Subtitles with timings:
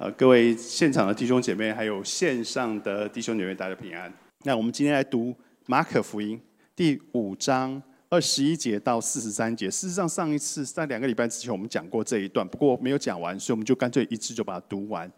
[0.00, 4.12] 呃，各位现场的弟兄姐妹，还有线上的弟兄姐妹，大家平安。
[4.44, 5.34] 那我们今天来读
[5.66, 6.40] 马可福音
[6.76, 9.68] 第五章二十一节到四十三节。
[9.68, 15.10] 事实上，上一次在两个礼拜之前我们讲过这一段，不过没有讲完，所以我们就干脆一次就把它读完。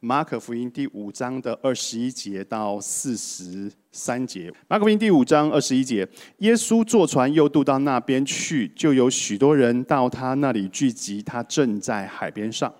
[0.00, 4.52] 马可福音第五章的二十一节到四十三节。
[4.66, 6.04] 马可福音第五章二十一节，
[6.38, 12.74] 耶稣坐船又渡到那边去，就有许多人到他那里聚集，他正在海边上。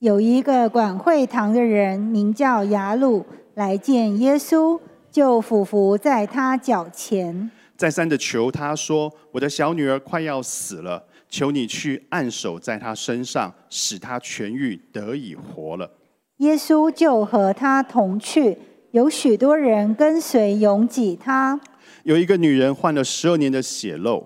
[0.00, 4.80] 有一个管会堂的人名叫雅鲁，来见耶稣，
[5.10, 15.90] 就俯伏在他脚前，再三的求他说：“我的小女儿快要死了，求你去按手在她身上，使她痊愈，得以活了。”
[16.38, 18.56] 耶稣就和他同去，
[18.92, 21.60] 有许多人跟随，拥挤他。
[22.04, 24.24] 有一个女人患了十二年的血漏，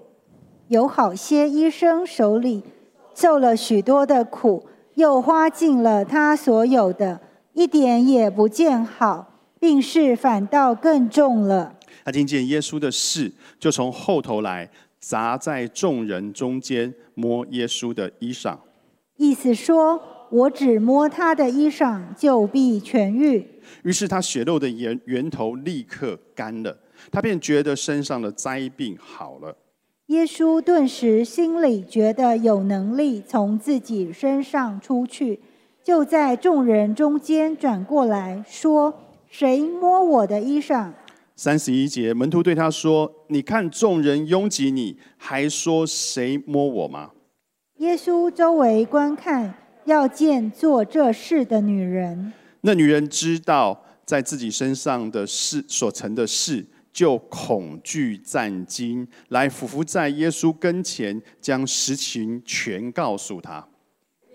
[0.68, 2.62] 有好些医生手里
[3.12, 4.68] 受了许多的苦。
[4.94, 7.20] 又花尽了他所有的，
[7.52, 11.74] 一点也不见好，病势反倒更重了。
[12.04, 18.56] 他听见耶稣的事，就从后头来，砸在众人中间，摸耶稣的衣裳，
[19.16, 23.46] 意思说：我只摸他的衣裳，就必痊愈。
[23.82, 26.76] 于是他血肉的源源头立刻干了，
[27.10, 29.56] 他便觉得身上的灾病好了。
[30.08, 35.40] 耶稣顿时心里觉得有能力从自己身上出去，
[35.82, 38.92] 就在众人中间转过来说
[39.26, 40.90] ：“谁摸我的衣裳？”
[41.34, 47.12] 三十一节，门徒对他说：“你看众人拥挤你，还说谁摸我吗？”
[47.80, 49.54] 耶稣周围观看，
[49.86, 52.34] 要见做这事的女人。
[52.60, 56.66] 那女人知道在自己身上的事所成的事。
[56.94, 63.66] 就恐惧战惊，来俯伏在耶稣跟前，将实情全告诉他。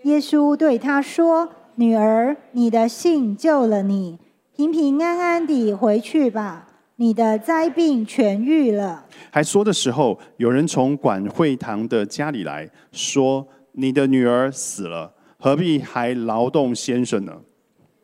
[0.04, 4.18] 耶稣对他说：“女儿，你的信救了你，
[4.54, 17.40] 平平安安地回去吧，你的灾病痊愈了。”还说的时候，有人从管会堂的家里来说：“你的女儿死了，何必还劳动先生呢？”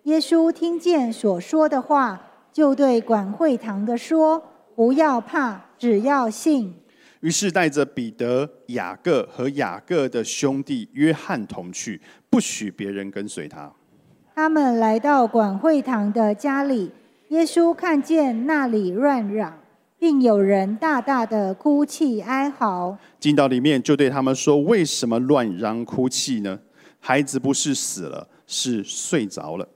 [0.05, 2.23] 耶稣听见所说的话。
[2.57, 4.43] 就对管会堂的说
[4.75, 6.73] ：“不要怕，只要信。”
[7.21, 12.01] 于是带着彼得、雅各和雅各的兄弟约翰同去，
[12.31, 13.71] 不许别人跟随他。
[14.35, 16.91] 他们来到管会堂的家里，
[17.29, 19.61] 耶稣看见那里乱嚷，
[19.99, 26.59] 并有人大大的哭泣哀嚎，进到里面就对他们说：“为什么乱嚷哭泣呢？
[27.01, 29.69] 孩子不是死了，是睡着了。”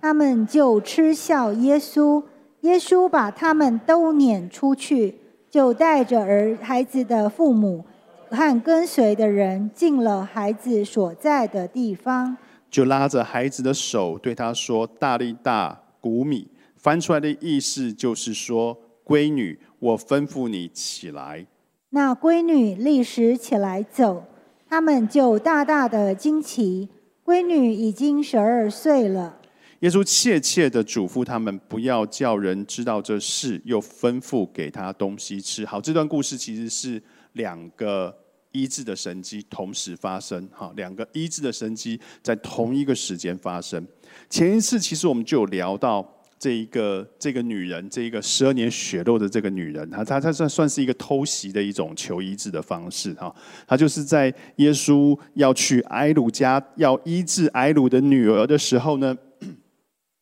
[0.00, 2.22] 他们就嗤笑耶稣，
[2.62, 5.16] 耶稣把他们都撵出去，
[5.50, 7.84] 就带着儿孩子的父母
[8.30, 12.36] 和跟随的人进了孩子所在的地方，
[12.70, 21.44] 就拉着孩子的手对他说：“大力大谷米。”翻出来的意思就是说：“闺女，我吩咐你起来。”
[21.90, 24.24] 那闺女立时起来走，
[24.66, 26.88] 他们就大大的惊奇。
[27.22, 29.36] 闺女已经十二岁了。
[29.80, 35.64] 耶稣切切的嘱咐他们，不要叫人知道这事，又吩咐给他东西吃。
[35.64, 37.02] 好，这段故事其实是
[37.32, 38.14] 两个
[38.52, 40.46] 医治的神迹同时发生。
[40.52, 43.82] 哈，两个医治的神迹在同一个时间发生。
[44.28, 46.06] 前一次其实我们就有聊到
[46.38, 53.14] 这一个这个女人，这一个十二年血肉的这个女人，她她她算算是一个偷袭的一种求医治的方式。
[53.14, 53.34] 哈，
[53.66, 54.26] 她就是在
[54.56, 59.16] 耶稣要去埃鲁家要医治埃鲁的女儿的时候呢。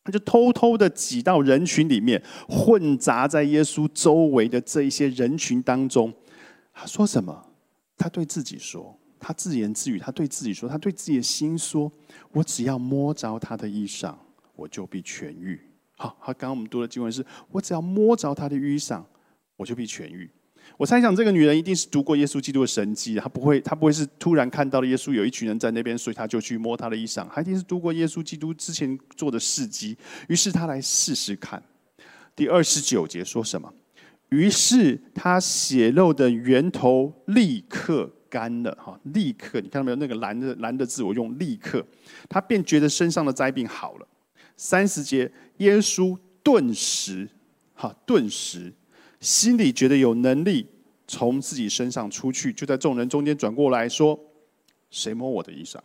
[0.09, 6.11] 他就偷偷的挤到人群里面，混杂在耶稣周围的这一些人群当中。
[6.73, 7.51] 他说什么？
[7.95, 11.93] 他对自己说，他自言自语，他对自己说，他对自己的心说
[12.33, 14.15] ：“我只要摸着他的衣裳，
[14.57, 15.61] 我就必痊愈。”
[15.99, 19.03] 好，他刚刚我们读的经文是：“我只要摸着他的衣裳，
[19.59, 20.31] 我就必痊愈。”
[20.77, 27.27] 我猜想，这个女人一定是读过耶稣基督的神迹，她不会，她不会是突然看到了耶稣有一群人在那边，所以她就去摸他的衣裳。
[27.35, 29.97] 她一定是读过耶稣基督之前做的事迹，
[30.29, 31.61] 于是她来试试看。
[32.37, 33.73] 第二十九节说什么？
[34.29, 39.97] 于是她血肉的源头立刻干了，哈，立刻，你看到没有？
[39.97, 41.85] 那个蓝的蓝的字，我用立刻，
[42.29, 44.07] 她便觉得身上的灾病好了。
[44.57, 47.29] 三十节，耶稣顿时，
[47.75, 48.73] 哈，顿时。
[49.21, 50.67] 心里觉得有能力
[51.07, 54.19] 从自己身上出去，就在众人中间转过来说
[54.91, 55.79] ：“谁摸我的衣裳？”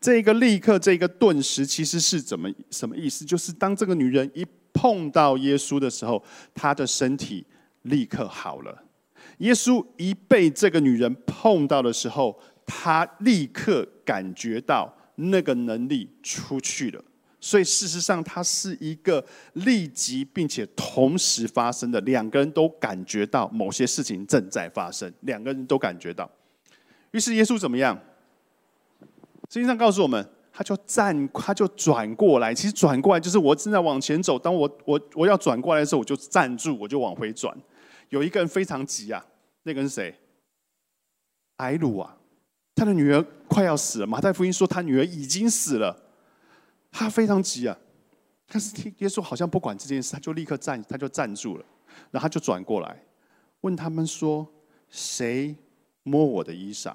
[0.00, 3.24] 这个立刻，这个顿时，其实是怎么什么意思？
[3.24, 6.22] 就是当这个女人一碰到耶稣的时候，
[6.54, 7.46] 她的身体
[7.82, 8.84] 立刻好了。
[9.38, 17.04] 耶稣一被这个女人碰到的时候，他立刻感觉到那个能力出去了。
[17.44, 26.28] 所以事实上，它是一个立即并且同时发生的，两个人都感觉到某些事情正在发生，两个人都感觉到。
[27.10, 27.94] 于是耶稣怎么样？
[29.50, 32.54] 圣经上告诉我们，他就站，他就转过来。
[32.54, 37.54] 其实转过来就是我正在往前走，当我我我要转过来的时候，我就站住，我就往回转。
[38.08, 39.22] 有一个人非常急啊，
[39.64, 40.14] 那个人是谁？
[41.58, 42.16] 埃鲁啊，
[42.74, 44.06] 他的女儿快要死了。
[44.06, 46.03] 马太福音说他女儿已经死了，
[46.96, 47.76] 他非常急啊。
[48.46, 51.64] 但是听耶稣好像不管这件事，他就立刻站，他就站住了，
[52.12, 53.02] 然后他就转过来
[53.62, 54.46] 问他们说
[54.88, 55.56] ：“谁
[56.04, 56.92] 摸我的衣裳？”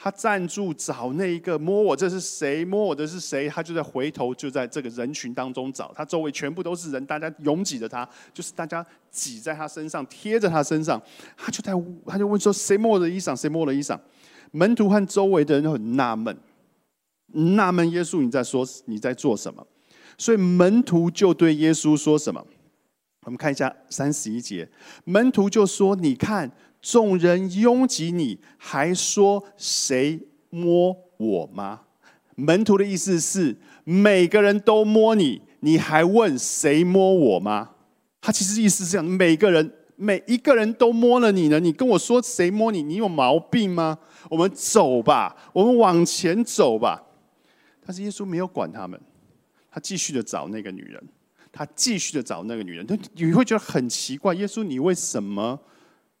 [0.00, 3.48] 他站住找那一个摸我，这是谁摸我的是谁？
[3.48, 11.00] 他就在回头就在这个人群当中找，他周围全部都是人，大家拥挤着他，就是大家挤在他身上，贴着他身上。
[11.36, 11.72] 他就在
[12.06, 13.36] 他就问说：谁摸我的衣裳？
[13.36, 13.98] 谁摸我的衣裳？
[14.52, 16.36] 门徒和周围的人都很纳闷，
[17.32, 19.66] 纳闷耶稣你在说你在做什么？
[20.16, 22.44] 所以门徒就对耶稣说什么？
[23.24, 24.68] 我们看一下三十一节，
[25.04, 26.50] 门徒就说：你看。
[26.80, 31.80] 众人拥挤，你还说谁摸我吗？
[32.36, 37.70] 门徒的意思是每个人都摸你，你还问谁摸我吗？
[38.20, 42.84] 他其实意思是这样：每个人每一个人都摸了你呢，你跟我说谁摸你？
[42.84, 43.98] 你有毛病吗？
[44.30, 47.07] 我们走吧，我们往前走吧。
[47.88, 49.00] 但是耶稣没有管他们，
[49.70, 51.02] 他继续的找那个女人，
[51.50, 52.86] 他继续的找那个女人。
[52.86, 55.58] 他你会觉得很奇怪，耶稣你为什么？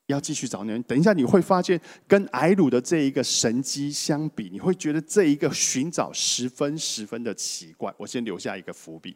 [0.06, 7.94] 要继续找女人，等一下你会发现，跟埃鲁的这一个神机相比，你会觉得这一个寻找十分十分的奇怪。
[7.98, 9.14] 我先留下一个伏笔。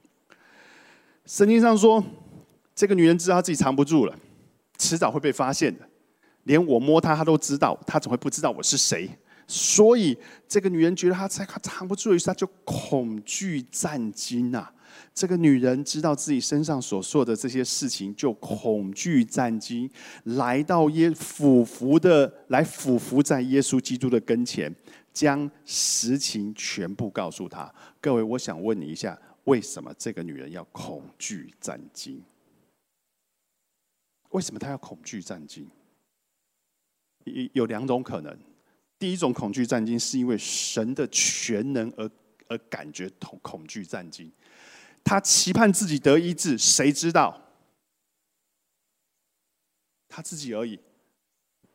[1.25, 2.05] 圣经上说，
[2.75, 4.15] 这个女人知道她自己藏不住了，
[4.77, 5.89] 迟早会被发现的。
[6.43, 9.09] 连我摸她，她都知道，她怎么会不知道我是谁？
[9.47, 10.17] 所以
[10.49, 14.73] 这个女人觉得她在她藏不住，于是她就恐惧战惊啊。
[15.15, 19.91] 这个女人知道自己身上所做的这些事情，就恐惧战惊，
[20.25, 24.75] 来到耶俯伏的来俯伏在耶稣基督的跟前，
[25.13, 27.73] 将实情全部告诉他。
[28.01, 32.23] 各位，我想问你一下，为什么这个女人要恐惧战惊？
[34.31, 35.67] 为什么她要恐惧战惊？
[37.25, 38.39] 有有两种可能。
[39.03, 42.09] 第一种恐惧战惊，是因为神的全能而
[42.47, 44.31] 而感觉恐恐惧战惊。
[45.03, 47.37] 他期盼自己得医治，谁知道？
[50.09, 50.79] 他自己而已。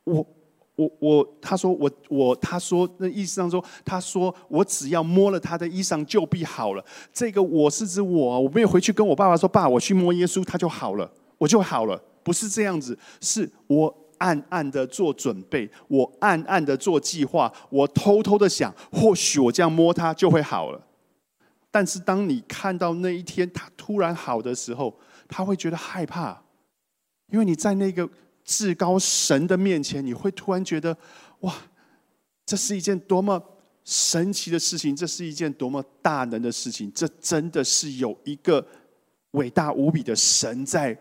[0.04, 0.26] 我
[0.74, 6.82] 我我，他说我我，他说那意思上说，他说我只要摸了他的衣裳就必好了。
[7.12, 12.02] 这个我是指我，我没有回去跟我爸爸说，爸，我去摸耶稣，他就好了，我就好了。
[12.22, 20.80] 不是这样子，是我暗暗的做准备，我暗暗的做计划，我偷偷的想，或许我这样摸他就会好了。
[21.70, 24.98] 但是，当你看到那一天他突然好的时候，
[25.28, 26.42] 他会觉得害怕，
[27.30, 28.08] 因为你在那个
[28.44, 30.96] 至高神的面前，你会突然觉得，
[31.40, 31.54] 哇，
[32.46, 33.40] 这是一件多么
[33.84, 38.66] 神奇的事情，这是一件多么大能的事情，这真的是有一个
[39.32, 40.98] 伟大无比的神在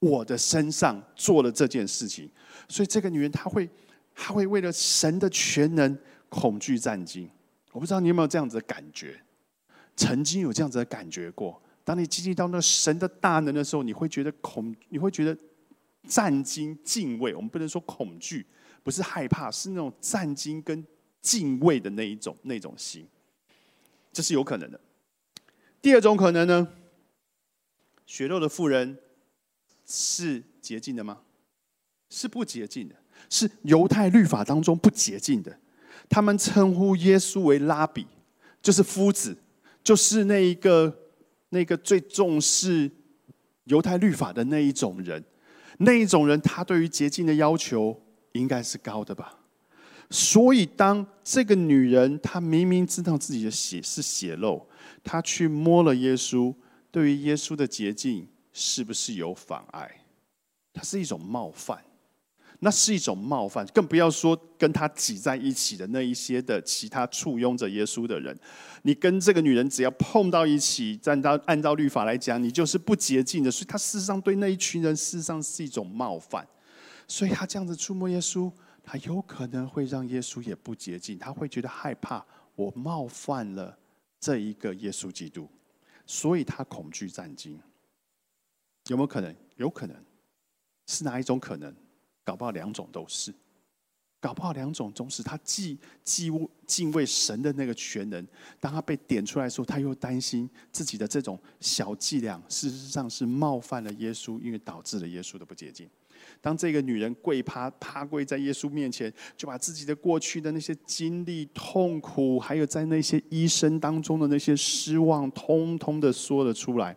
[0.00, 2.28] 我的身上做了这件事情。
[2.68, 3.70] 所以，这个女人她会，
[4.14, 5.96] 她会为了神的全能
[6.28, 7.30] 恐惧战惊。
[7.72, 9.20] 我不知道你有没有这样子的感觉。
[9.96, 15.36] 曾经有这样子的感觉过，当你经历到那神的大能的时候，你会觉得恐，你会觉得
[16.08, 17.34] 战惊、敬畏。
[17.34, 18.46] 我们不能说恐惧，
[18.82, 20.82] 不是害怕，是那种战惊跟
[21.20, 23.06] 敬畏的那一种那种心，
[24.10, 24.80] 这是有可能的。
[25.82, 26.66] 第二种可能呢，
[28.06, 28.98] 血肉的妇人
[29.90, 31.18] 是洁净的吗？
[32.08, 32.94] 是不洁净的，
[33.28, 35.58] 是犹太律法当中不洁净的。
[36.08, 38.06] 他们称呼耶稣为拉比，
[38.62, 39.36] 就是夫子。
[39.82, 40.94] 就是那一个
[41.48, 42.90] 那个最重视
[43.64, 45.24] 犹太律法的那一种人，
[45.78, 47.98] 那一种人，他对于洁净的要求
[48.32, 49.38] 应该是高的吧？
[50.10, 54.68] 所以，当这个女人她明明知道自己的血是血肉，
[55.02, 56.54] 她去摸了耶稣，
[56.90, 59.90] 对于耶稣的洁净是不是有妨碍？
[60.72, 61.84] 它是一种冒犯。
[62.62, 68.38] 那是一种冒犯，更不要说跟他挤在一起的那一些的其他簇拥着耶稣的人。
[68.82, 73.50] 你跟这个女人只要碰到一起，按照按照律法来讲，你就是不洁净的。
[73.50, 76.46] 所以，他事实上对那一群人事实上是一种冒犯。
[77.08, 78.52] 所以他这样子触摸耶稣，
[78.84, 82.22] 他有可能会让耶稣也不洁净，他会觉得害怕，
[82.54, 83.74] 我冒犯了
[84.20, 85.48] 这一个耶稣基督，
[86.04, 87.58] 所以他恐惧战惊。
[88.90, 89.32] 有没有可能？
[89.56, 89.96] 有可能
[90.88, 91.72] 是哪一种可能？
[92.24, 93.32] 搞不好两种都是，
[94.20, 96.28] 搞不好两种同时，他既既
[96.66, 98.26] 敬畏神的那个全能，
[98.58, 105.88] 当他被点出来的时候，他又担心自己的这种小伎俩，事实上是冒犯了耶稣，因为导致了耶稣的不洁净。
[106.42, 116.94] 当这个女人跪趴趴跪在耶稣面前，就把自己的过去的那些经历、痛苦，还有在那些医生当中的那些失望，通通的说了出来。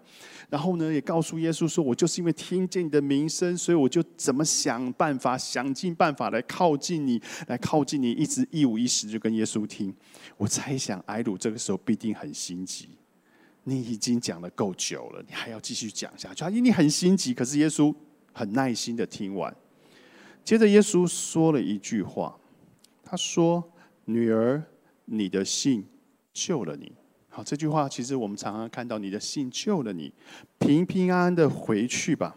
[0.54, 9.92] 然后呢，也告诉耶稣说：“我就是因为听见你的名声，所以我就怎么想办法，想尽办法来靠近你，来靠近你，一直一五一十就跟耶稣听。
[10.38, 12.90] 我猜想，埃鲁这个时候必定很心急。
[13.64, 16.46] 你已经讲的够久了，你还要继续讲下去？
[16.46, 17.92] 因为你很心急，可是耶稣
[18.32, 19.52] 很耐心的听完。
[20.46, 22.38] 接着，耶稣说了一句话，
[23.04, 23.72] 他说
[24.06, 24.64] ：‘女儿，
[25.06, 25.84] 你的信
[26.32, 26.92] 救了你。’
[27.36, 30.14] 好，这句话其实我们常常看到，你的信救了你，
[30.60, 32.36] 平平安安的回去吧，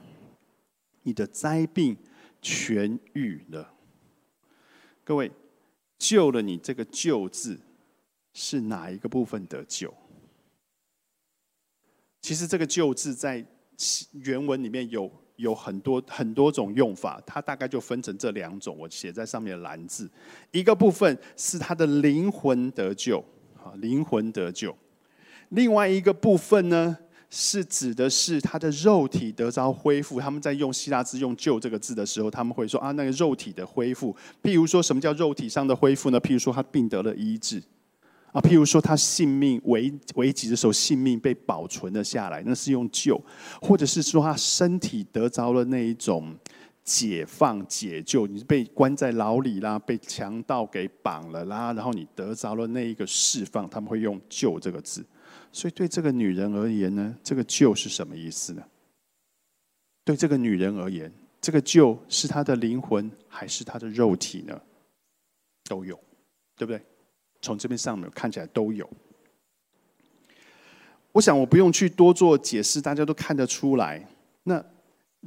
[1.03, 1.95] 你的灾病
[2.41, 3.75] 痊愈了。
[5.05, 5.31] 各位，
[5.99, 7.61] 救了你这个“救”字
[8.33, 9.93] 是哪一个部分得救？
[12.23, 13.45] 其实这个“救”字在
[14.13, 20.11] 原文里面有有很多很多种用法，它大概就分成这两种，我写在上面的蓝字。
[20.53, 23.23] 一个部分是他的灵魂得救，
[23.63, 24.75] 啊，灵魂得救。
[25.51, 26.97] 另外一个部分呢，
[27.31, 30.21] 是指的是他的肉体得着恢复。
[30.21, 34.15] 他们在用希腊字用“救”这个字的时候，他们会说啊，那个肉体的恢复。
[34.43, 36.21] 譬如说什么叫肉体上的恢复呢？
[36.21, 37.63] 譬如说他病得了医治
[38.33, 43.17] 啊，譬如说他性命危危急的时候，性命被保存了下来，那是用“救”；
[43.61, 46.37] 或者是说他身体得着了那一种
[46.85, 55.05] 解放、解救，你是被关在牢里啦，被强盗给绑了啦，然后你得着了那一个释放，他们会用“救”这个字。
[55.57, 58.63] 所以，对这个女人而言呢，这个旧是什么意思呢？
[60.05, 61.11] 对这个女人而言，
[61.41, 64.61] 这个旧是她的灵魂还是她的肉体呢？
[65.65, 65.99] 都有，
[66.57, 66.83] 对不对？
[67.41, 68.87] 从这边上面看起来都有。
[71.13, 74.07] 我想我不用去多做解释，大家都看得出来。
[74.43, 74.63] 那。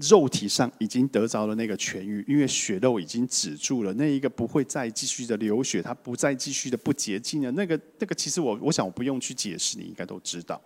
[0.01, 7.51] 肉体上已经得着了那个痊愈，因为血肉已经止住了，那一个不会再继续的流血，它不再继续的不洁净了。
[7.51, 10.61] 那个那个，其实我我想我不用去解释，你应该都知道。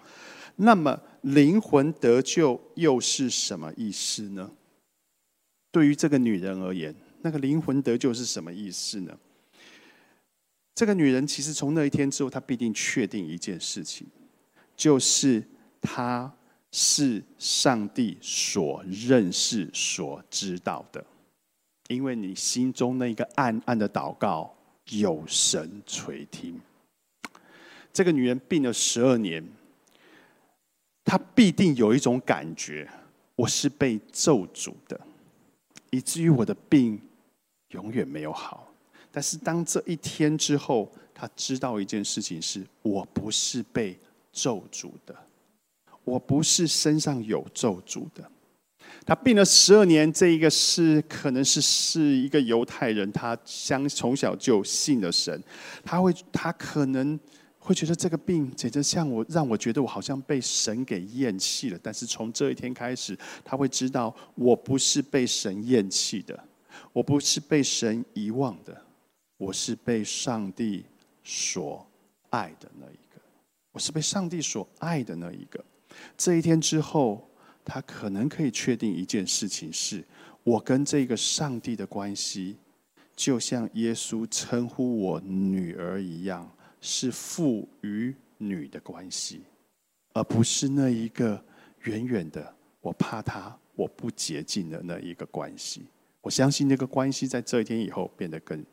[0.57, 4.51] 那么灵魂得救又是什么意思呢？
[5.71, 9.17] 对于这个女人而言，那个灵魂得救是什么意思呢？
[10.75, 14.05] 这个女人其实从那一天之后，她必定确定一件事情，
[14.75, 15.43] 就是
[15.81, 16.31] 她。
[16.75, 21.05] 是上帝所认识、所知道的，
[21.87, 24.51] 因为你心中那一个暗暗的祷告
[24.89, 26.59] 有神垂听。
[27.93, 29.47] 这个女人病了十二年，
[31.05, 32.89] 她必定有一种感觉：
[33.35, 34.99] 我是被咒诅的，
[35.91, 36.99] 以至于我的病
[37.67, 38.73] 永远没有好。
[39.11, 43.95] 但是当这一天之后，她知道一件事情：是我不是被
[44.31, 45.15] 咒诅的。
[46.03, 48.29] 我不是身上有咒诅的。
[49.05, 55.43] 他病了十二年，这一个是可能是是一个犹太人，他相从小就信了神，
[55.83, 57.19] 他会他可能
[57.59, 61.79] 会觉得这个病简直像我，让我觉得我好像被神给厌弃了。
[61.83, 66.41] 但是从这一天开始，他会知道我不是被神厌弃的，
[66.93, 68.81] 我不是被神遗忘的，
[69.37, 70.85] 我是被上帝
[71.25, 71.85] 所
[72.29, 73.19] 爱的那一个，
[73.73, 75.61] 我是被上帝所爱的那一个。
[76.17, 77.29] 这一天之后，
[77.63, 80.03] 他可能可以确定一件事情：是
[80.43, 82.57] 我跟这个上帝的关系，
[83.15, 86.49] 就像耶稣称呼我女儿一样，
[86.81, 89.41] 是父与女的关系，
[90.13, 91.43] 而不是那一个
[91.83, 95.85] 远远的我怕他我不洁净的那一个关系。
[96.21, 98.65] 我相信那个关系在这一天以后变得更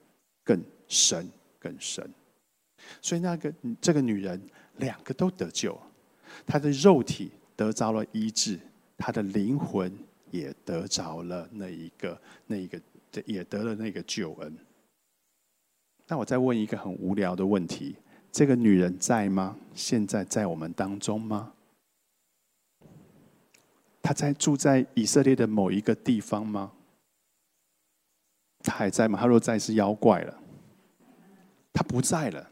[0.44, 2.08] 更深更深。
[3.02, 4.40] 所以那个这个女人
[4.76, 5.80] 两个都得救。
[6.46, 8.58] 他的肉体得着了医治，
[8.96, 9.92] 他的灵魂
[10.30, 12.80] 也得着了那一个、那一个，
[13.24, 14.56] 也得了那个救恩。
[16.06, 17.96] 那我再问一个很无聊的问题：
[18.32, 19.56] 这个女人在吗？
[19.74, 21.52] 现在在我们当中吗？
[24.02, 26.72] 她在住在以色列的某一个地方吗？
[28.62, 29.18] 她还在吗？
[29.20, 30.36] 她若在，是妖怪了。
[31.72, 32.50] 她不在了，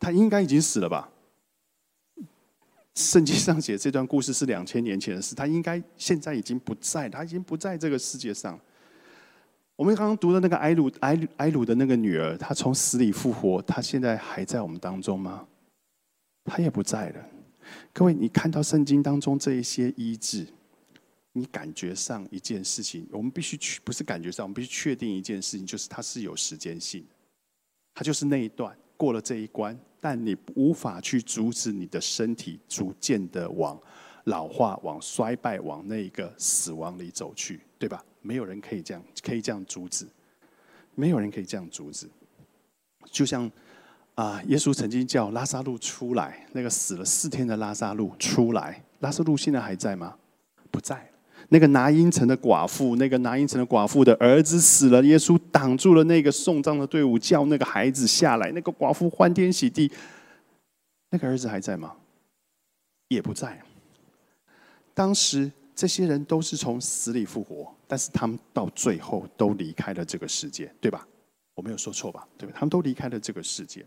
[0.00, 1.10] 她应该已经死了吧？
[2.98, 8.58] 圣经上写这段故事是两千年前的事，他应该现在已经不在，他已经不在这个世界上。
[9.76, 15.46] 我们刚刚读的那个埃鲁埃埃鲁的那个女儿，她从死里复活，她现在还在我们当中吗？
[16.42, 17.24] 她也不在了。
[17.92, 20.44] 各位，你看到圣经当中这一些医治，
[21.32, 27.06] 你感觉上一件事情，我们必须去，不是感觉上，我们必须确定一件事情，就是它是有时间性，
[27.94, 33.80] 它就是那一段过了这一关，但你无法去阻止你的身体逐渐的往
[34.24, 38.04] 老化、往衰败、往那个死亡里走去，对吧？
[38.20, 40.06] 没有人可以这样，可以这样阻止，
[40.94, 42.06] 没有人可以这样阻止。
[43.10, 43.50] 就像
[44.16, 50.16] 啊，耶稣曾经叫拉萨路出来，那个死了四天的拉萨路出来，拉萨路现在还在吗？
[50.70, 51.08] 不在。
[51.50, 58.50] 那个拿因城的寡妇，那个拿因城的寡妇的儿子死了，耶稣挡住了那个送葬的队伍，叫那个孩子下来。
[58.52, 59.90] 那个寡妇欢天喜地，
[61.10, 61.96] 那个儿子还在吗？
[63.08, 63.58] 也不在。
[64.92, 71.08] 当时这些人都是从死里复活，但是他们到最后都离开了这个世界，对吧？
[71.54, 72.28] 我没有说错吧？
[72.36, 72.54] 对吧？
[72.54, 73.86] 他们都离开了这个世界。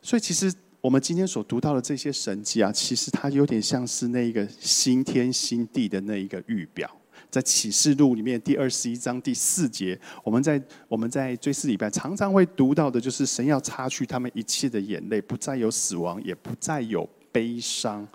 [0.00, 0.52] 所以其实。
[0.82, 6.90] 我们今天所读到的这些神迹啊，其实它有点像是那一个新天新地的那一个预表。
[7.30, 18.06] 在启示录里面第二十一章第四节，我们在我们在追思礼拜常常会读到的，就是神要擦去他们一切的眼泪，不再有死亡，也不再有悲伤，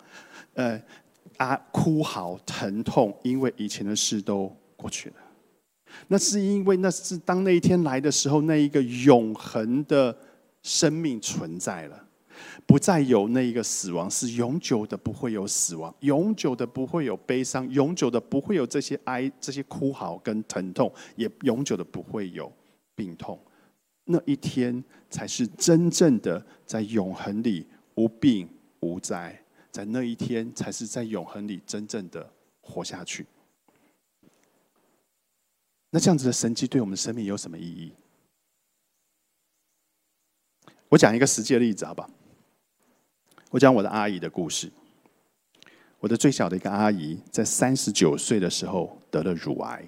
[0.55, 0.79] 呃
[1.37, 5.15] 啊哭嚎疼痛，因为以前的事都过去了。
[6.09, 10.15] 那是因为那是当那一天来的时候，那一个永恒的
[10.61, 12.06] 生命存在了。
[12.65, 22.51] 不再有那一个死亡，是永久的，不会有死亡，永久的不会有悲伤，永久的不会有这些哀、这些哭嚎跟疼痛，也永久的不会有
[22.95, 23.39] 病痛。
[24.05, 29.37] 那一天才是真正的在永恒里无病无灾，
[29.71, 32.29] 在那一天才是在永恒里真正的
[32.61, 33.25] 活下去。
[35.89, 37.91] 那这样子的神迹对我们生命有什么意义？
[40.89, 42.09] 我讲一个实际的例子，好吧？
[43.51, 44.69] 我讲我的阿姨的故事。
[45.99, 49.83] 我的最小的一个阿姨，在三十九岁的时候得了乳癌。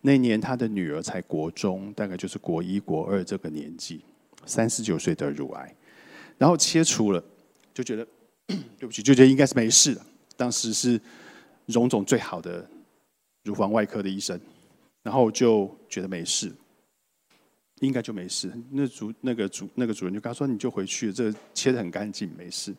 [0.00, 4.02] 那年她的女儿才国中，大概就是国一、国二这个年纪。
[4.44, 5.74] 三十九岁得乳癌，
[6.38, 7.22] 然后切除了，
[7.74, 8.06] 就觉得
[8.78, 10.06] 对不起，就觉得应该是没事了。
[10.36, 10.98] 当时是
[11.66, 12.66] 荣总最好的
[13.44, 14.40] 乳房外科的医生，
[15.02, 16.50] 然后就觉得没事。
[17.80, 18.52] 应该就没事。
[18.70, 22.74] 那主那个主那个主人就跟他说：“你就回去，这切的很干净，没事。”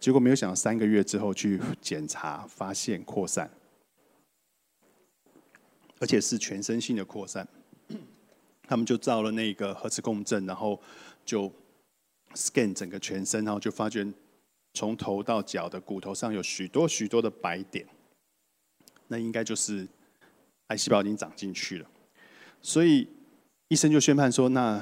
[0.00, 3.48] 结果没有想到三个月之后去检查，发现扩散，
[6.00, 7.46] 而且是全身性的扩散。
[8.66, 10.80] 他们就照了那个核磁共振，然后
[11.24, 11.50] 就
[12.34, 14.06] scan 整个全身，然后就发觉
[14.74, 17.86] 从头到脚的骨头上有许多许多的白点。
[19.06, 19.86] 那应该就是
[20.66, 21.88] 癌细胞已经长进去了，
[22.60, 23.08] 所以。
[23.68, 24.80] 医生就宣判说，那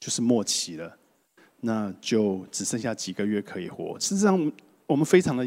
[0.00, 0.96] 就是末期了，
[1.60, 3.98] 那就只剩下几个月可以活。
[4.00, 4.52] 事实上，
[4.86, 5.46] 我们非常的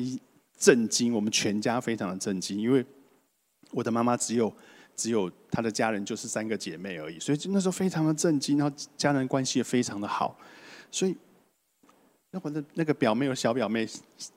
[0.55, 2.85] 震惊，我们全家非常的震惊，因为
[3.71, 4.53] 我的妈妈只有
[4.95, 10.37] 只有她的家人就是三个姐妹而已，所以那时候非常的震惊，然后家人关系也非常的好，
[10.91, 11.17] 所以
[12.29, 13.87] 那我的那个表妹和小表妹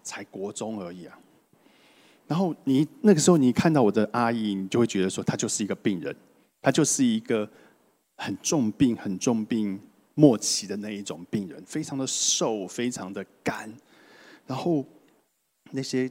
[0.02, 1.18] 才国中而已啊。
[2.26, 6.16] 然后你那个时候你看到我的阿姨，你就会觉得说，她就是一个病人，
[6.62, 7.46] 她就是一个。
[8.18, 9.80] 很重病、很重病
[10.14, 13.72] 末期的那一种病人，非常的瘦，非常的干，
[14.46, 14.84] 然后
[15.70, 16.10] 那些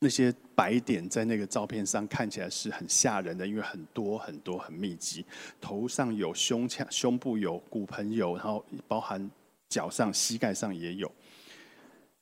[0.00, 5.24] 那些白点在那个照片上看起来是很吓人的，因为很多很多很密集，
[5.60, 9.30] 头上有胸腔、胸部有骨盆有，然后包含
[9.68, 11.12] 脚上、膝盖上也有，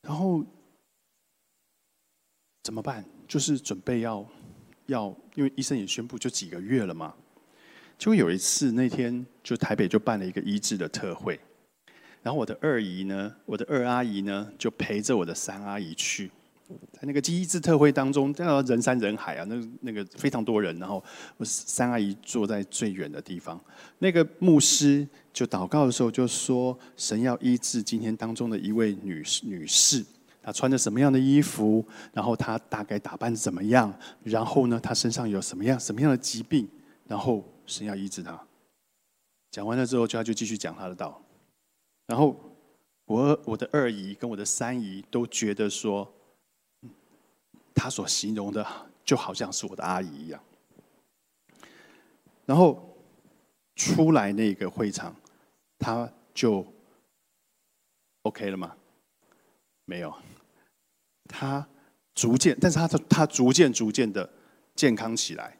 [0.01, 0.43] 然后
[2.63, 3.05] 怎么办？
[3.27, 4.25] 就是准备要
[4.87, 7.15] 要，因为医生也宣布就几个月了嘛。
[7.97, 11.39] 就有一次，那天就台北就办了一个医治的特会，
[12.21, 16.29] 然后我的二姨呢，我的二阿姨呢，就陪着我的三阿姨去，
[16.93, 21.03] 在那个医治特会当中，那人山人海啊，那那个非常多人，然后
[21.37, 23.59] 我三阿姨坐在最远的地方，
[23.97, 30.05] 那个牧师就祷告的时候就说，神要医治今天当中的一位女士，女士，
[30.43, 31.83] 她穿着什么样的衣服，
[32.13, 33.91] 然后她大概打扮怎么样，
[34.23, 36.69] 然后呢，她身上有什么样什么样的疾病，
[37.07, 37.43] 然后。
[37.67, 38.47] 神要医治他。
[39.51, 41.21] 讲完了之后，就他就继续讲他的道。
[42.07, 42.35] 然后
[43.05, 46.11] 我我的二姨跟我的三姨都觉得说，
[47.75, 48.65] 他所形容的
[49.03, 50.41] 就好像是我的阿姨一样。
[52.45, 52.97] 然后
[53.75, 55.15] 出来那个会场，
[55.77, 56.65] 他就
[58.23, 58.75] OK 了吗？
[59.85, 60.13] 没有，
[61.25, 61.67] 他
[62.13, 64.29] 逐渐，但是他的他逐渐逐渐的
[64.75, 65.57] 健康起来。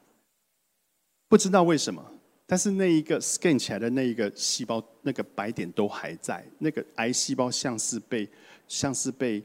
[1.27, 2.03] 不知道为什么，
[2.45, 8.27] 但是那一个 scan 起来的那一个细胞，那个白点都还在，那个癌细胞像是被
[8.67, 9.43] 像是被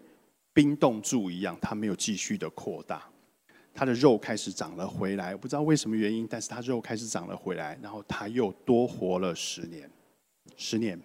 [0.53, 3.09] 冰冻住一样，它没有继续的扩大。
[3.75, 9.91] 他的肉开始长了回来，不知道为什么原因，但是他肉开始长了回来，然后他又多活了十年，
[10.59, 11.01] 十年，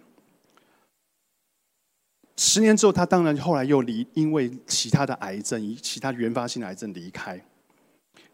[2.36, 7.42] 十年之后，他当然后来又离，因为其他的癌症，其他原发性的癌症离开，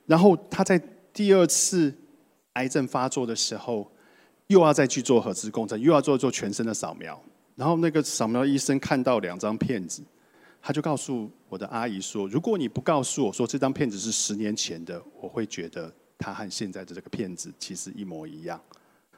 [0.04, 1.96] 然后他在第二次
[2.55, 3.90] 癌症发作的时候，
[4.49, 7.23] 又要再去做核磁共振，又要做做全身的扫描，
[7.55, 10.03] 然后那个扫描医生看到两张片子。
[10.67, 18.59] 他就告诉我的阿姨说：“如果你不告诉我说这张片子是十年前的，我会觉得他和现在的这个片子其实一模一样，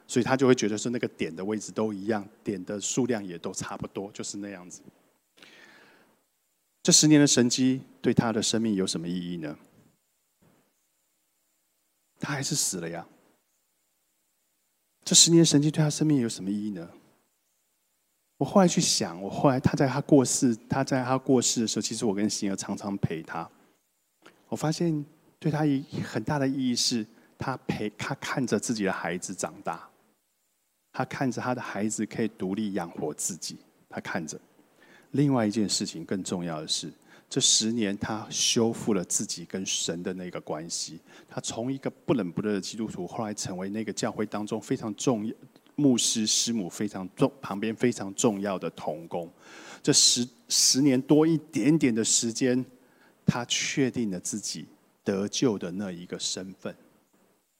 [0.07, 4.81] 所以他就会觉得是那个点的位置都一样，点的数量也都差不多，就是那样子。
[6.83, 9.57] 这十年的神机对他的生命有什么意义呢？
[12.19, 13.07] 他还是死了呀。
[15.07, 16.85] 这十年神机对他生命有什么意义呢？”
[18.35, 23.49] 我后来去想，我后来他在他过世，他在他过世的时候，其实我跟星儿常常陪他。
[24.49, 25.05] 我发现
[25.39, 29.89] 对他一很大的意义是，他陪他看着自己的孩子长大，
[30.91, 34.37] 他看着他的孩子可以独立养活自己，他看着。
[35.11, 36.91] 另外一件事情更重要的是，
[37.29, 40.99] 这十年他修复了自己跟神的那个关系。
[41.27, 45.33] 他从一个不冷不热的基督徒，后来成为那个教会当中非常重要。
[45.79, 49.31] 牧师师母非常重，旁边非常重要的童工，
[49.83, 52.65] 这十十年多一点点的时间，
[53.23, 54.65] 他确定了自己
[55.03, 56.75] 得救的那一个身份。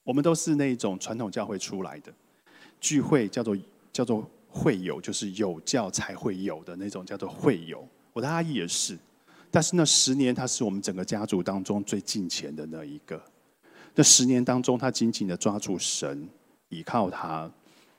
[0.03, 2.12] 我们都是那种传统教会出来的，
[2.80, 3.56] 聚会叫做
[3.93, 7.88] 叫做会友，就是有教才会有的那种叫做会友。
[8.13, 8.97] 我的阿姨也是，
[9.50, 13.22] 但是那十年，他是我们整个家族当中最近前的那一个。
[13.96, 16.30] 这十年当中，他紧紧的抓住神，
[16.70, 17.52] 依靠他。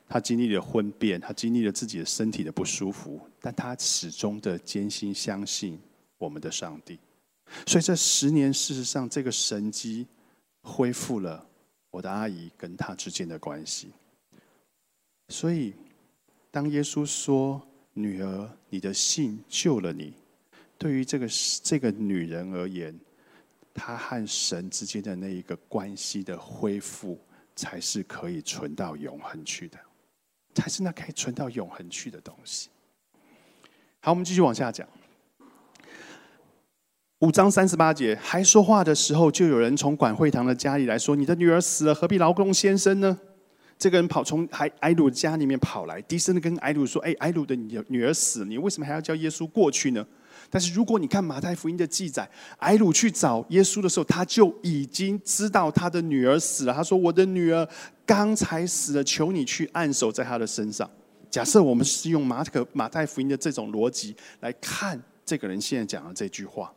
[0.07, 5.79] 他经历了婚变，他经历了自己的身体的不舒服，但他始终的坚信相信
[6.17, 6.97] 我们的上帝。
[7.67, 10.07] 所以这十年，事实上这个神机
[10.63, 11.45] 恢复了
[11.91, 13.89] 我的阿姨跟他之间的关系。
[15.27, 15.73] 所以，
[16.49, 17.61] 当耶稣说
[17.93, 20.13] ：“女儿，你的信救了你。”
[20.79, 21.27] 对于这个
[21.61, 22.97] 这个女人而言，
[23.73, 27.19] 她和神之间的那一个关系的恢复，
[27.55, 29.77] 才是可以存到永恒去的。
[30.55, 32.69] 才是那可以存到永恒去的东西。
[33.99, 34.87] 好，我们继续往下讲。
[37.19, 43.19] 五章三十八节，还说话的时候，就有人从管会堂的家里来说：“你的女儿死了，何必劳工先生呢？”
[43.77, 50.05] 这个人跑从埃埃鲁家里面跑来，低声的跟埃鲁说：“哎，埃鲁的女女儿死了，你为什么还要叫耶稣过去呢？”
[50.51, 56.73] 但是如果你看马太福音的记载，埃鲁去找耶稣的时候，他就已经知道他的女儿死了。
[56.73, 57.67] 他说：“我的女儿
[58.05, 60.89] 刚才死了，求你去按手在她的身上。”
[61.29, 66.73] 假设我们是用马可马太福音的这种逻辑来看这个人现在讲的这句话，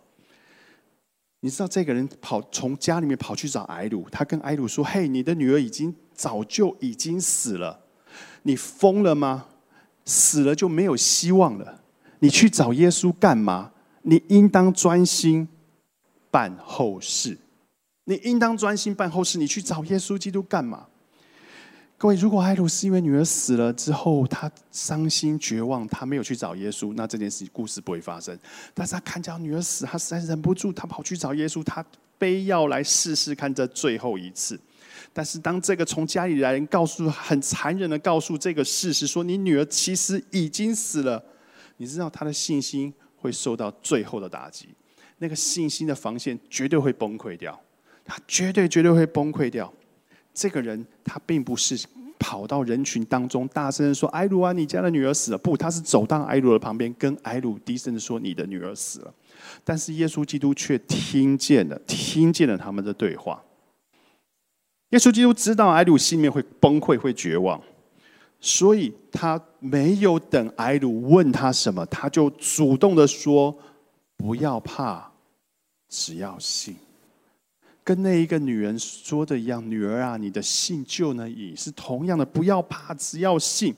[1.41, 7.81] 你知道这个人跑从家里面跑去找埃鲁，他跟埃鲁说：“嘿，你的女儿已经早就已经死了，
[8.43, 9.47] 你疯了吗？
[10.05, 11.81] 死了就没有希望了。”
[12.23, 13.73] 你去找耶稣干嘛？
[14.03, 15.49] 你应当专心
[16.31, 17.37] 办后事。
[18.05, 19.39] 你应当专心办后事。
[19.39, 20.87] 你去找耶稣基督干嘛？
[21.99, 28.39] 各位，如果艾鲁是因为女儿死了之后，他伤心绝望，他没有去找耶稣，那这件事故事不会发生。
[28.73, 31.85] 但是他看见女儿死，他实在忍不住，他跑去找耶稣，他
[32.21, 34.57] 非要来试试看这最后一次。
[35.13, 41.21] 但是当这个从家里来人告诉很残忍的告诉这个事实，说你女儿其实已经死了。
[41.83, 44.69] 你知道他的信心会受到最后的打击，
[45.19, 47.61] 那个信心的防线绝对会崩溃掉，
[48.05, 49.73] 他绝对绝对会崩溃掉。
[50.33, 51.77] 这个人他并不是
[52.21, 59.13] 跑到人群当中大声说：“埃鲁啊，你家的女儿死了。”不，他是走到埃鲁的旁边，跟埃鲁低声的说：“你的女儿死了。”
[59.65, 63.43] 但是耶稣基督却听见了，听见了他们的对话。
[64.91, 67.61] 耶稣基督知道埃鲁心里面会崩溃，会绝望。
[68.41, 73.57] 所以他没有等埃鲁问他什么，他就主动的说
[74.19, 75.13] ：“不要怕，
[75.89, 76.75] 只要信。”
[77.85, 83.73] 跟那一个女人说的一样：“女儿啊，你的信就能以。”是同样的，不要怕，只要信。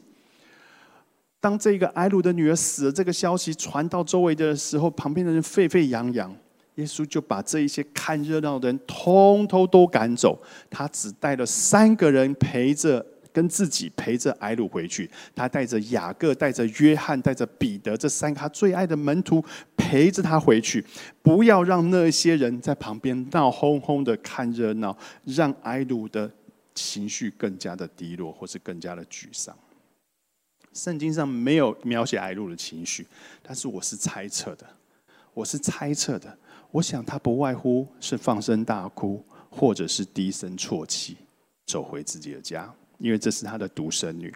[1.39, 6.35] 当这个埃鲁的女儿死了这个消息传到周围的时候，旁边的人沸沸扬扬。
[6.77, 13.05] 耶稣就把这一些看热闹的人通通都赶走，他只带了三个人陪着。
[13.35, 19.45] 跟自己陪着埃鲁回去，他带着雅各、带着约翰、带着彼得这三个他最爱的门徒
[19.77, 20.83] 陪着他回去，
[21.21, 26.31] 不要让那些人在旁边闹哄哄的看热闹，让埃鲁的
[26.77, 29.57] 情绪更加的低落，或是更加的沮丧。
[30.73, 33.05] 圣经上没有描写埃鲁的情绪，
[33.43, 34.65] 但是我是猜测的，
[35.33, 36.39] 我是猜测的。
[36.71, 41.17] 我想他不外乎是放声大哭，或者是低声啜泣，
[41.67, 42.73] 走回自己的家，
[43.05, 44.35] 因为这是他的独生女。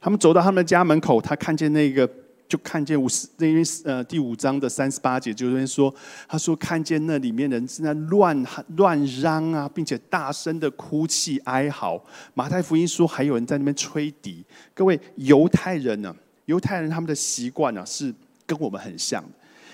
[0.00, 2.08] 他们走到他们的家门口，他看见那个。
[2.48, 5.94] 就看见五十那边呃第五章的三十八节，就是说，
[6.28, 11.98] 他说看见那里面人正在乱乱嚷啊，并且大声的哭泣哀嚎。
[12.34, 14.44] 马太福音说还有人在那边吹笛。
[14.74, 19.24] 各位犹太人呢，犹太人他们的习惯呢是跟我们很像。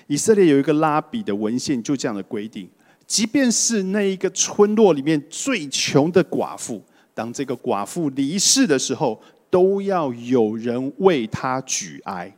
[0.07, 2.71] 以色列有一个拉比的文献就这样的规定，
[3.09, 6.81] 即便是那一个村落里面最穷的寡妇，
[7.19, 12.33] 当这个寡妇离世的时候，都要有人为她举哀。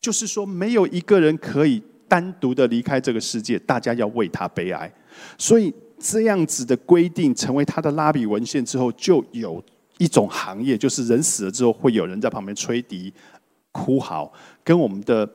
[0.00, 4.92] 就是说，没有一个人可以单独的离开这个世界，大家要为他悲哀。
[5.38, 9.62] 所以这样子的规定成为他的拉比文献之后，就有
[9.98, 13.14] 一种行业，就是人死了之后，会有人在旁边吹笛、
[13.70, 14.30] 哭嚎，
[14.64, 15.26] 跟我们的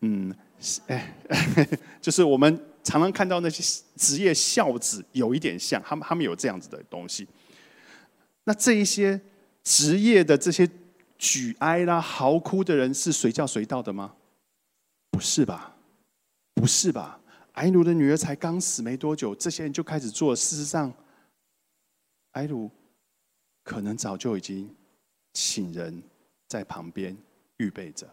[0.00, 0.34] 嗯，
[0.86, 1.14] 哎，
[2.00, 3.62] 就是我们常常看到那些
[3.96, 7.28] 职业孝子有一点像，他们他们有这样子的东西。
[8.46, 9.20] 那这一些
[9.62, 10.66] 职业的这些。
[11.18, 14.14] 举哀啦、嚎哭的人是随叫随到的吗？
[15.10, 15.74] 不是吧？
[16.52, 17.18] 不是吧？
[17.52, 20.36] 埃鲁的女儿才刚死没多久，这些人就开始做。
[20.36, 20.92] 事实上，
[22.32, 22.70] 埃鲁
[23.64, 24.68] 可能早就已经
[25.32, 26.02] 请人
[26.48, 27.16] 在旁边
[27.56, 28.06] 预备着，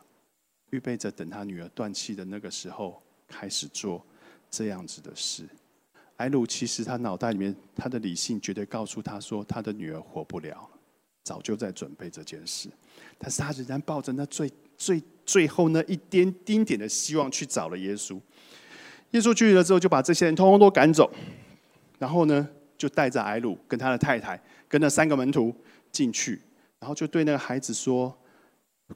[0.69, 4.01] 预备着等他女儿断气的那个时候开始做
[4.49, 5.45] 这样子的事。
[6.23, 10.69] 艾鲁其实他脑袋里面，他的理性绝对告诉他说，他的女儿活不了。
[11.21, 12.69] 早就在准备这件事，
[13.17, 18.17] 但是他仍然抱着那最最最后那一点丁点的希望去找了耶稣。
[19.11, 21.11] 耶稣去了之后，就把这些人通通都赶走，
[21.99, 25.53] 然后呢，就带着艾鲁跟他的太太，跟那三个门徒
[25.91, 26.41] 进去，
[26.79, 28.17] 然后就对那个孩子说：“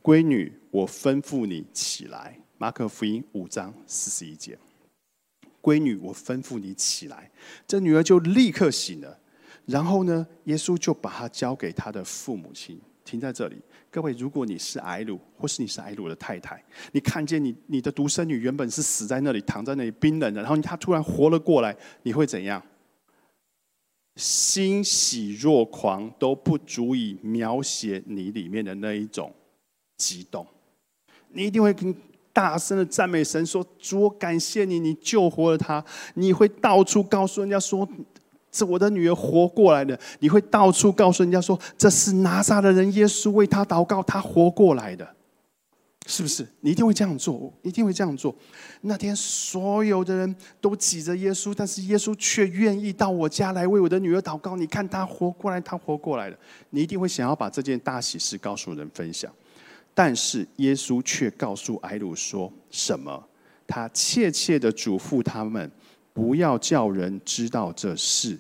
[0.02, 4.58] 闺女，我吩咐你起来。”马可福音五章四十一节
[5.68, 7.30] ：“闺女，我吩咐你起来。”
[7.68, 9.20] 这女儿就立刻醒了。
[9.66, 12.80] 然后呢，耶稣就把她交给他的父母亲。
[13.04, 13.56] 停在这里，
[13.90, 22.62] 各位，如果你是艾鲁，或是你是艾鲁的太太，你看见你你的独生女原本是死在那里，躺在那里冰冷的，然后她突然活了过来，你会怎样？
[24.18, 29.34] 欣喜若狂都不足以描写你里面的那一种
[29.98, 30.46] 激动。
[31.30, 31.96] 你一定会跟
[32.38, 37.90] 大声的赞美神，说：“主，我感谢你，你救活了他。”你会到处告诉人家说。
[38.50, 45.08] 是我的女儿活过来的，你会到处告诉人家说这是拿撒的人耶稣为他祷告，他活过来的，
[46.08, 46.48] 是不是？
[46.62, 48.34] 你一定会这样做，一定会这样做。
[48.82, 54.56] 那天所有的人都挤着耶稣，但是耶稣却愿意到我家来为我的女儿祷告。
[54.56, 56.38] 你看他活过来，他活过来了。
[56.72, 59.32] 你一定会想要把这件大喜事告诉人分享，
[59.98, 63.28] 但是耶稣却告诉埃鲁说什么？
[63.66, 65.72] 他切切的嘱咐他们，
[66.14, 68.38] 不要叫人知道这事。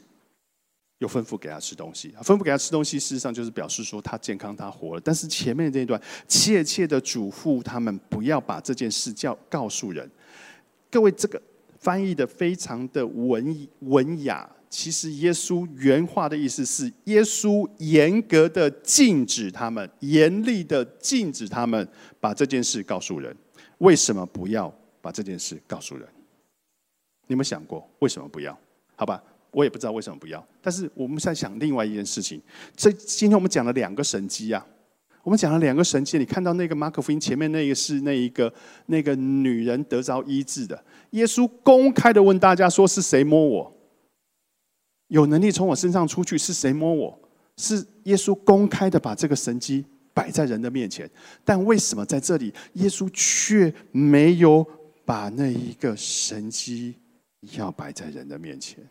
[0.99, 5.01] 又吩咐给他吃东西，吩咐给他吃东西，事实上就是表示说他健康，他活了。
[5.03, 10.07] 但是前面这一段，切切的嘱咐他们不要把这件事叫告诉人。
[10.91, 11.41] 各位，这个
[11.79, 14.47] 翻译的非常的文文雅。
[14.69, 21.87] 其实耶稣原话的意思是，耶稣严格的禁止他们，严厉的禁止他们
[22.19, 23.35] 把这件事告诉人。
[23.79, 26.07] 为什么不要把这件事告诉人？
[27.27, 28.57] 你有没有想过为什么不要？
[28.95, 29.23] 好吧。
[29.51, 32.39] 我也不知道为什么不要，但是我们在想另外一件事情。
[32.75, 34.63] 这今天我们讲了两个神迹啊，
[35.23, 36.19] 我们讲了两个神迹。
[36.19, 38.53] 你看到那个马可福音前面那个是那一个
[38.87, 40.79] 那个女人得着医治的，
[41.11, 43.76] 耶稣公开的问大家说：“是谁摸我？
[45.07, 47.19] 有能力从我身上出去是谁摸我？”
[47.57, 51.09] 是耶稣公开的把这个神迹摆在人的面前。
[51.43, 54.65] 但为什么在这里耶稣却没有
[55.03, 56.95] 把那一个神迹
[57.57, 58.87] 要摆在人的面前？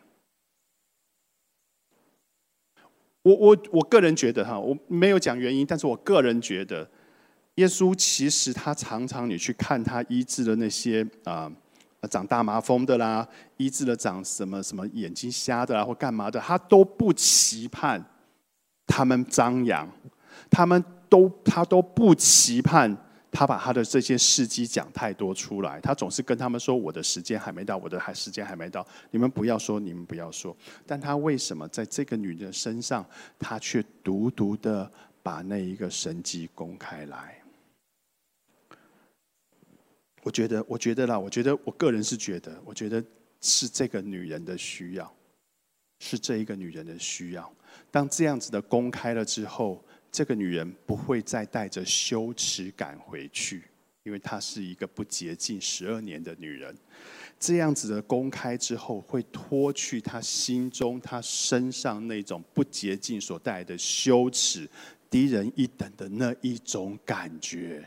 [3.23, 6.89] 我我我个人觉得哈，我没有讲原因，但是我个人觉得，
[7.57, 11.53] 耶稣其实他常常你去看他医治的那些啊，
[12.07, 18.05] 长大麻风的啦，医治了长什么什么眼睛瞎的啦或干嘛的，他都不期盼
[18.87, 19.89] 他们张扬，
[20.51, 22.97] 他们都他都不期盼。
[23.33, 33.05] 他把他的这些事迹讲太多出来，他总是跟他们说：“我的时间还没到，我的还时间还没到，你们不要说，你们不要说。”但他为什么在这个女人身上，
[33.39, 34.91] 他却独独的
[35.23, 37.37] 把那一个神迹公开来？
[40.27, 43.01] 我觉得，我觉得啦，我觉得，我个人是觉得，我觉得
[43.41, 45.15] 是这个女人的需要，
[46.01, 47.55] 是这一个女人的需要。
[47.93, 49.81] 当这样子的公开了之后。
[50.13, 53.65] 这个女人不会再带着羞耻感回去，
[54.03, 56.75] 因为她是一个不洁净十二年的女人。
[57.39, 64.67] 这样子的公开之后，会脱去她心中、她身上那种不洁净所带来的羞耻、
[65.11, 67.87] 低人一等的那一种感觉。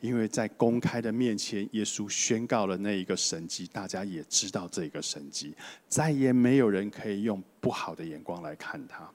[0.00, 5.54] 因为在公开的面前，耶稣宣告了那一个神迹，大家也知道这个神迹，
[5.88, 9.10] 再也没有人可以用不好的眼光来看他。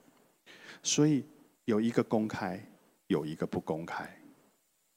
[0.82, 1.24] 所以
[1.64, 2.60] 有一个公开，
[3.08, 4.08] 有一个不公开。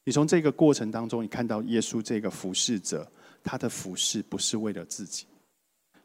[0.06, 3.10] 你从这个过程当中，你看到耶稣这个服侍者，
[3.44, 5.26] 他的服侍不是为了自己。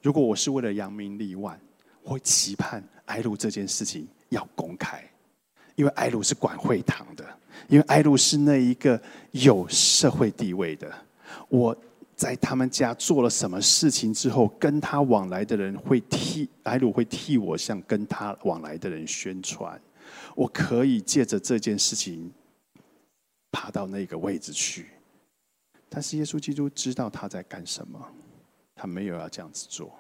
[0.03, 1.59] 如果我是为了扬名立万，
[2.03, 5.03] 我会期盼埃鲁这件事情要公开，
[5.75, 7.25] 因为埃鲁是管会堂的，
[7.69, 9.01] 因为埃鲁是那一个
[9.33, 10.93] 有社会地位的。
[11.49, 11.77] 我
[12.15, 19.81] 在他们家做了什么事情之后，跟他往来的人会替埃鲁会替我向跟他往来的人宣传，
[20.35, 22.33] 我可以借着这件事情。
[23.57, 24.89] 爬到那个位置去，
[25.89, 28.05] 但是耶稣基督知道他在干什么，
[28.75, 29.97] 他没有要这样子做。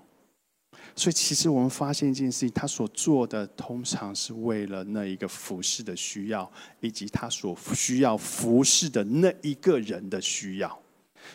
[0.97, 10.81] 所以，其实我们发现一件事情：他所做的通常是为了那一个服侍的需要，以及他所需要服侍的那一个人的需要。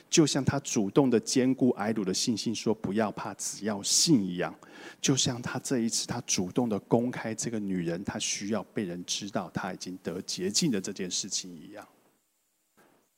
[0.09, 4.53] 就像他主动的兼顾埃鲁的信心，说不要怕，只要信一样；
[5.01, 11.85] 就像他这一次他主动的公开这个女人，她需要被人知道她已经得洁净的这件事情一样。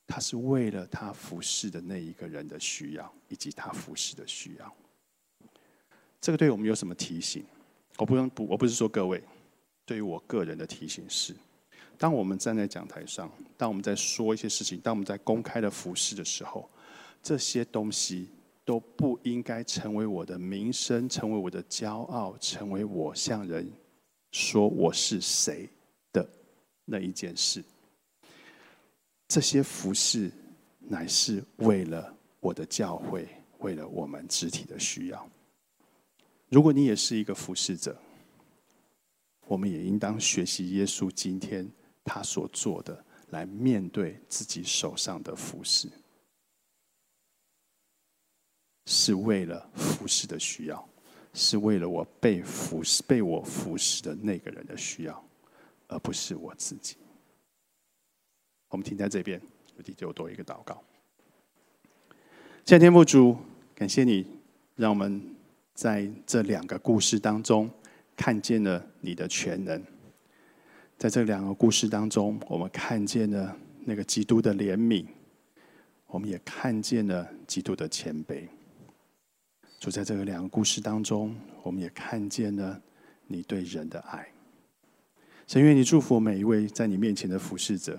[0.06, 4.74] 他是为了他服侍的那一个人的需要，以及他服侍的需要。
[6.22, 7.44] 这个对我们有什么提醒？
[7.98, 9.20] 我不用不，我不是说各位，
[9.84, 11.34] 对于我个人的提醒是：
[11.98, 16.70] 当我们站在讲台上，当我们在说一些事情，当我们在公开的服侍的时候，
[17.20, 18.28] 这些东西
[18.64, 23.68] 都不应该成为我的名声，成为我的骄傲，成为我向人
[24.30, 25.68] 说我是谁
[26.12, 26.24] 的
[26.84, 27.64] 那一件事。
[29.26, 30.30] 这些服饰
[30.78, 35.28] 乃是为了我的教会，为了我们肢体的需要。
[36.52, 37.98] 如果你也是一个服侍者，
[39.46, 41.66] 我们也应当学习耶稣今天
[42.04, 45.88] 他所做的，来面对自己手上的服饰，
[48.84, 50.86] 是为了服侍的需要，
[51.32, 55.24] 是为了我被服侍、被我服侍的那个人的需要，
[55.88, 56.96] 而不是我自己。
[58.68, 59.40] 我们停在这边，
[59.78, 60.84] 我弟就多一个祷告。
[62.66, 63.38] 谢天父主，
[63.74, 64.26] 感谢你，
[64.76, 65.34] 让我们
[65.74, 67.70] 在这两个故事当中
[68.16, 69.82] 看见了你的全能。
[70.98, 75.04] 在这两个故事当中，我们看见了那个基督的怜悯，
[76.06, 78.46] 我们也看见了基督的谦卑。
[79.80, 82.80] 就在这个两个故事当中，我们也看见了
[83.26, 84.28] 你对人的爱。
[85.48, 87.98] 神愿你祝福每一位在你面前的服侍者。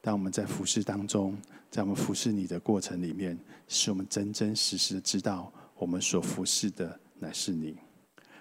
[0.00, 1.38] 当我们在服侍当中，
[1.70, 3.38] 在我们服侍你的过程里面，
[3.68, 7.76] 使我们真真实实的知道，我们所服侍的乃是你，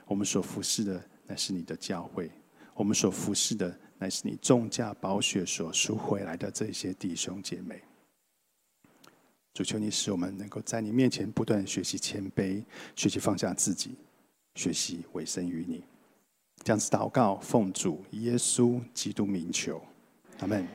[0.06, 2.32] 我们所服侍的乃是你的教会，
[2.74, 7.82] 我们所服侍的乃是你重价宝血所赎回来的这些弟兄姐妹。
[9.54, 12.64] 主求你使我们能够在你面前不断学习谦卑，
[12.96, 13.96] 学习放下自己，
[14.56, 15.84] 学习委身于你。
[16.64, 19.82] 这样子祷告，奉主耶稣基督名求，
[20.40, 20.68] 阿门。